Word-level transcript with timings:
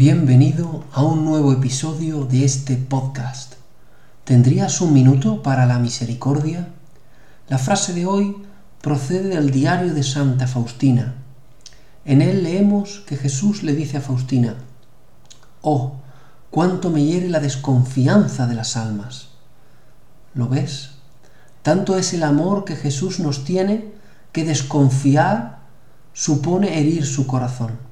Bienvenido 0.00 0.82
a 0.94 1.02
un 1.02 1.26
nuevo 1.26 1.52
episodio 1.52 2.24
de 2.24 2.46
este 2.46 2.78
podcast. 2.78 3.56
¿Tendrías 4.24 4.80
un 4.80 4.94
minuto 4.94 5.42
para 5.42 5.66
la 5.66 5.78
misericordia? 5.78 6.70
La 7.50 7.58
frase 7.58 7.92
de 7.92 8.06
hoy 8.06 8.34
procede 8.80 9.28
del 9.28 9.50
diario 9.50 9.92
de 9.92 10.02
Santa 10.02 10.46
Faustina. 10.46 11.16
En 12.06 12.22
él 12.22 12.44
leemos 12.44 13.00
que 13.06 13.18
Jesús 13.18 13.62
le 13.62 13.74
dice 13.74 13.98
a 13.98 14.00
Faustina, 14.00 14.54
Oh, 15.60 15.96
cuánto 16.50 16.88
me 16.88 17.04
hiere 17.04 17.28
la 17.28 17.40
desconfianza 17.40 18.46
de 18.46 18.54
las 18.54 18.78
almas. 18.78 19.28
¿Lo 20.32 20.48
ves? 20.48 20.92
Tanto 21.60 21.98
es 21.98 22.14
el 22.14 22.22
amor 22.22 22.64
que 22.64 22.76
Jesús 22.76 23.20
nos 23.20 23.44
tiene 23.44 23.92
que 24.32 24.46
desconfiar 24.46 25.58
supone 26.14 26.78
herir 26.78 27.04
su 27.04 27.26
corazón. 27.26 27.89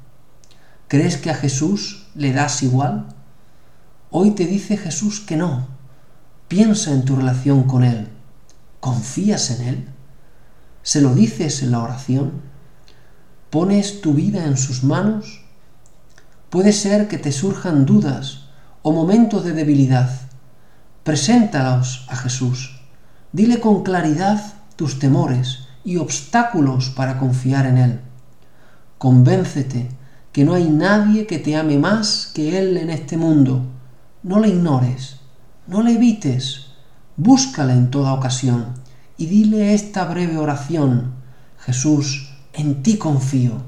¿Crees 0.88 1.18
que 1.18 1.28
a 1.28 1.34
Jesús 1.34 2.06
le 2.14 2.32
das 2.32 2.62
igual? 2.62 3.08
Hoy 4.10 4.30
te 4.30 4.46
dice 4.46 4.78
Jesús 4.78 5.20
que 5.20 5.36
no. 5.36 5.68
Piensa 6.48 6.92
en 6.92 7.04
tu 7.04 7.14
relación 7.14 7.64
con 7.64 7.84
Él. 7.84 8.08
¿Confías 8.80 9.50
en 9.50 9.68
Él? 9.68 9.88
¿Se 10.82 11.02
lo 11.02 11.14
dices 11.14 11.62
en 11.62 11.72
la 11.72 11.80
oración? 11.80 12.40
¿Pones 13.50 14.00
tu 14.00 14.14
vida 14.14 14.46
en 14.46 14.56
sus 14.56 14.82
manos? 14.82 15.42
Puede 16.48 16.72
ser 16.72 17.06
que 17.06 17.18
te 17.18 17.32
surjan 17.32 17.84
dudas 17.84 18.46
o 18.80 18.90
momentos 18.90 19.44
de 19.44 19.52
debilidad. 19.52 20.08
Preséntalos 21.04 22.06
a 22.08 22.16
Jesús. 22.16 22.80
Dile 23.32 23.60
con 23.60 23.82
claridad 23.82 24.54
tus 24.76 24.98
temores 24.98 25.68
y 25.84 25.98
obstáculos 25.98 26.88
para 26.88 27.18
confiar 27.18 27.66
en 27.66 27.76
Él. 27.76 28.00
Convéncete 28.96 29.97
que 30.32 30.44
no 30.44 30.54
hay 30.54 30.68
nadie 30.68 31.26
que 31.26 31.38
te 31.38 31.56
ame 31.56 31.78
más 31.78 32.30
que 32.34 32.58
Él 32.58 32.76
en 32.76 32.90
este 32.90 33.16
mundo. 33.16 33.62
No 34.22 34.40
le 34.40 34.48
ignores, 34.48 35.16
no 35.66 35.82
le 35.82 35.92
evites, 35.92 36.66
búscale 37.16 37.72
en 37.72 37.90
toda 37.90 38.12
ocasión 38.12 38.74
y 39.16 39.26
dile 39.26 39.74
esta 39.74 40.04
breve 40.04 40.38
oración. 40.38 41.12
Jesús, 41.58 42.30
en 42.52 42.82
ti 42.82 42.96
confío. 42.96 43.62